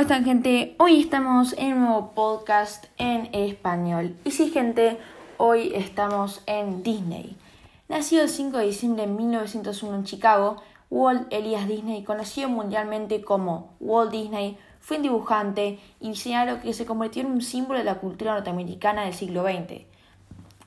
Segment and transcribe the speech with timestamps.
[0.00, 0.74] están gente?
[0.78, 4.16] Hoy estamos en un nuevo podcast en español.
[4.24, 4.98] Y sí gente,
[5.36, 7.36] hoy estamos en Disney.
[7.88, 13.74] Nacido el 5 de diciembre de 1901 en Chicago, Walt Elias Disney, conocido mundialmente como
[13.80, 17.96] Walt Disney, fue un dibujante y diseñador que se convirtió en un símbolo de la
[17.96, 19.82] cultura norteamericana del siglo XX.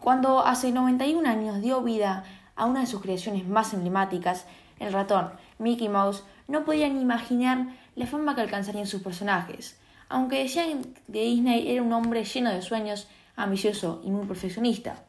[0.00, 2.24] Cuando hace 91 años dio vida
[2.56, 4.46] a una de sus creaciones más emblemáticas,
[4.80, 9.78] el ratón Mickey Mouse, no podían imaginar la fama que alcanzarían sus personajes.
[10.08, 15.02] Aunque decían que Disney era un hombre lleno de sueños, ambicioso y muy perfeccionista.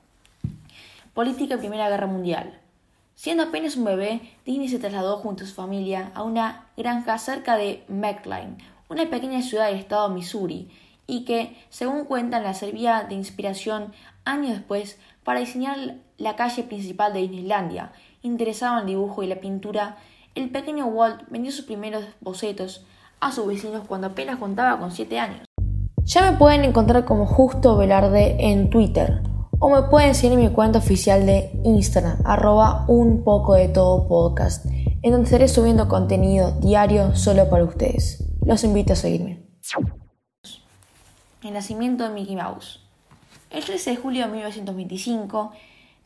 [1.13, 2.59] Política y Primera Guerra Mundial.
[3.15, 7.55] Siendo apenas un bebé, Disney se trasladó junto a su familia a una granja cerca
[7.55, 8.57] de McLean,
[8.89, 10.69] una pequeña ciudad del estado de Missouri,
[11.05, 13.93] y que, según cuentan, la servía de inspiración
[14.25, 17.91] años después para diseñar la calle principal de Disneylandia.
[18.21, 19.97] Interesado en el dibujo y la pintura,
[20.35, 22.85] el pequeño Walt vendió sus primeros bocetos
[23.19, 25.45] a sus vecinos cuando apenas contaba con 7 años.
[26.03, 29.21] Ya me pueden encontrar como Justo Velarde en Twitter
[29.59, 34.09] o me pueden seguir en mi cuenta oficial de Instagram, arroba un poco de todo
[34.09, 38.25] podcast, en donde estaré subiendo contenido diario solo para ustedes.
[38.45, 39.47] Los invito a seguirme.
[41.43, 42.81] El nacimiento de Mickey Mouse.
[43.51, 45.51] El 13 de julio de 1925,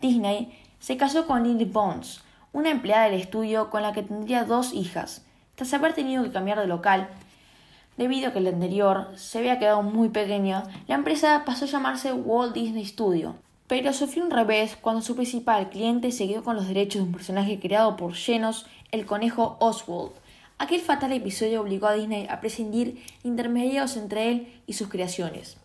[0.02, 2.22] Disney se casó con Lily Bones,
[2.53, 5.25] una empleada del estudio con la que tendría dos hijas.
[5.55, 7.09] Tras haber tenido que cambiar de local,
[7.97, 12.13] debido a que el anterior se había quedado muy pequeño, la empresa pasó a llamarse
[12.13, 13.35] Walt Disney Studio.
[13.67, 17.11] Pero sufrió un revés cuando su principal cliente se quedó con los derechos de un
[17.11, 20.11] personaje creado por Genos, el conejo Oswald.
[20.57, 25.57] Aquel fatal episodio obligó a Disney a prescindir intermediarios entre él y sus creaciones.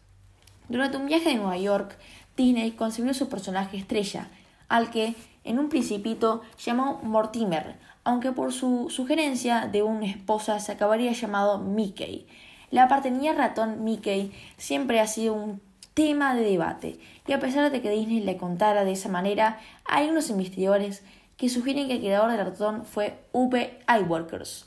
[0.68, 1.96] Durante un viaje de Nueva York,
[2.36, 4.28] Disney concibió su personaje estrella,
[4.68, 5.14] al que
[5.44, 11.58] en un principito llamó Mortimer, aunque por su sugerencia de una esposa se acabaría llamado
[11.58, 12.26] Mickey.
[12.70, 15.60] La paternidad ratón Mickey siempre ha sido un
[15.94, 20.08] tema de debate, y a pesar de que Disney le contara de esa manera, hay
[20.08, 21.02] unos investigadores
[21.36, 23.78] que sugieren que el creador del ratón fue V.
[23.88, 24.66] Iwerkers.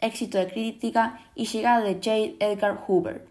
[0.00, 2.44] Éxito de crítica y llegada de J.
[2.44, 3.26] Edgar Hoover.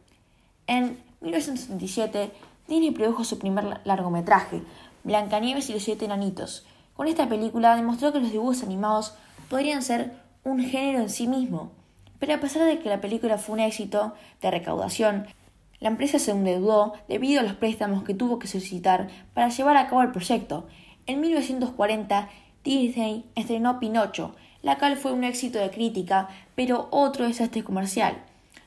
[0.65, 2.31] En 1977,
[2.67, 4.61] Disney produjo su primer largometraje,
[5.03, 6.65] Blancanieves y los siete enanitos.
[6.95, 9.15] Con esta película demostró que los dibujos animados
[9.49, 11.71] podrían ser un género en sí mismo.
[12.19, 15.27] Pero a pesar de que la película fue un éxito de recaudación,
[15.79, 19.87] la empresa se endeudó debido a los préstamos que tuvo que solicitar para llevar a
[19.87, 20.65] cabo el proyecto.
[21.05, 22.29] En 1940,
[22.63, 28.23] Disney estrenó Pinocho, la cual fue un éxito de crítica, pero otro desastre comercial.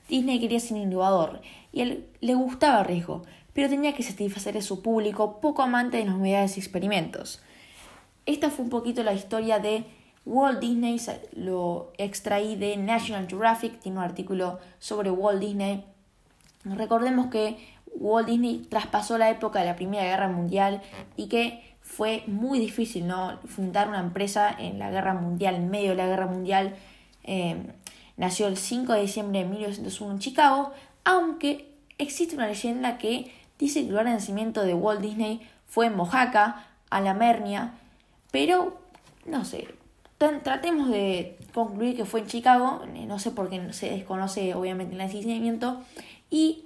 [0.08, 1.40] Disney quería ser innovador
[1.72, 3.22] y él le gustaba el riesgo,
[3.56, 7.40] pero tenía que satisfacer a su público poco amante de las novedades y experimentos.
[8.26, 9.86] Esta fue un poquito la historia de
[10.26, 11.00] Walt Disney,
[11.32, 15.86] lo extraí de National Geographic, tiene un artículo sobre Walt Disney.
[16.64, 17.56] Recordemos que
[17.94, 20.82] Walt Disney traspasó la época de la Primera Guerra Mundial
[21.16, 23.38] y que fue muy difícil ¿no?
[23.46, 26.76] fundar una empresa en la Guerra Mundial, en medio de la Guerra Mundial.
[27.24, 27.56] Eh,
[28.18, 30.72] nació el 5 de diciembre de 1901 en Chicago,
[31.04, 35.86] aunque existe una leyenda que dice que el lugar de nacimiento de Walt Disney fue
[35.86, 37.72] en Mojaca, Alamernia,
[38.30, 38.78] pero
[39.24, 39.68] no sé,
[40.18, 44.92] tratemos de concluir que fue en Chicago, eh, no sé por qué se desconoce obviamente
[44.92, 45.82] el nacimiento,
[46.30, 46.64] y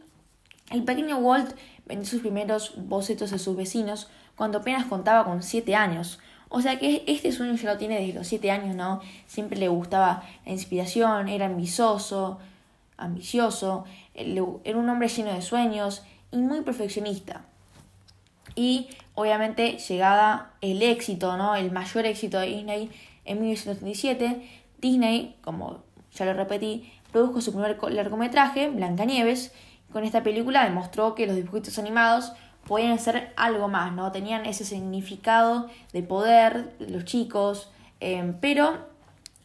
[0.71, 1.57] el pequeño Walt
[1.87, 6.21] vendió sus primeros bocetos a sus vecinos cuando apenas contaba con 7 años.
[6.49, 9.01] O sea que este sueño ya lo tiene desde los 7 años, ¿no?
[9.27, 12.39] Siempre le gustaba la inspiración, era ambicioso,
[12.97, 13.85] ambicioso,
[14.15, 17.43] era un hombre lleno de sueños y muy perfeccionista.
[18.55, 21.55] Y obviamente llegada el éxito, ¿no?
[21.55, 22.91] El mayor éxito de Disney
[23.25, 24.49] en 1937,
[24.81, 25.83] Disney, como
[26.15, 29.53] ya lo repetí, produjo su primer largometraje, Blancanieves.
[29.93, 32.33] Con esta película demostró que los dibujitos animados
[32.67, 34.13] podían ser algo más, ¿no?
[34.13, 37.71] Tenían ese significado de poder, los chicos,
[38.01, 38.89] eh, pero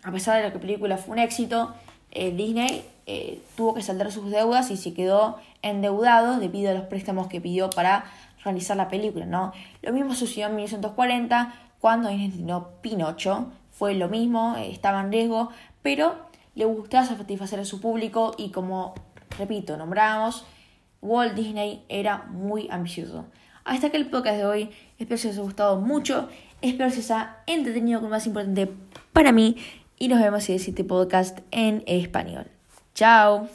[0.03, 1.73] a pesar de que la película fue un éxito,
[2.11, 6.85] eh, Disney eh, tuvo que saldar sus deudas y se quedó endeudado debido a los
[6.85, 8.05] préstamos que pidió para
[8.43, 9.53] realizar la película, ¿no?
[9.81, 15.49] Lo mismo sucedió en 1940 cuando estrenó Pinocho, fue lo mismo, eh, estaba en riesgo,
[15.81, 16.15] pero
[16.55, 18.95] le gustaba satisfacer a su público y como,
[19.37, 20.45] repito, nombramos,
[21.01, 23.25] Walt Disney era muy ambicioso.
[23.65, 26.29] Hasta que el podcast de hoy, espero que os haya gustado mucho,
[26.61, 28.71] espero que os haya entretenido con lo más importante
[29.11, 29.57] para mí
[29.99, 32.54] y nos vemos en el siguiente podcast en español.
[32.95, 33.49] Chao.